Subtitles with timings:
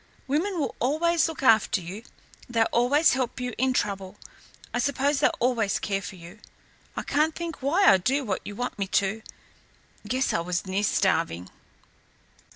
[0.25, 2.01] Women will always look after you;
[2.49, 4.17] they'll always help you in trouble
[4.73, 6.39] I suppose they'll always care for you.
[7.05, 9.21] Can't think why I do what you want me to.
[10.07, 11.51] Guess I was near starving."